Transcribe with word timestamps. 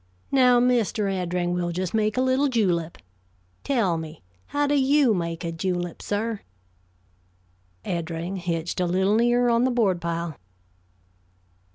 Now, 0.31 0.59
Mr. 0.59 1.13
Eddring, 1.13 1.53
we'll 1.53 1.69
just 1.71 1.93
make 1.93 2.17
a 2.17 2.23
little 2.23 2.47
julep. 2.47 2.97
Tell 3.63 3.99
me, 3.99 4.23
how 4.47 4.65
do 4.65 4.73
you 4.73 5.13
make 5.13 5.43
a 5.43 5.51
julep, 5.51 6.01
sir?" 6.01 6.39
Eddring 7.85 8.37
hitched 8.37 8.79
a 8.79 8.87
little 8.87 9.13
nearer 9.13 9.51
on 9.51 9.63
the 9.63 9.69
board 9.69 10.01
pile. 10.01 10.37